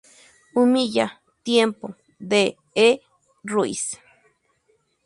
Humilla, 0.55 1.21
Tiempo, 1.43 1.87
de 2.17 2.57
E. 2.73 2.89
Ruiz. 3.51 3.83